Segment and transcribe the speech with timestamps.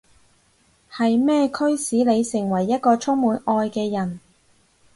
[0.91, 4.19] 係咩驅使你成為一個充滿愛嘅人？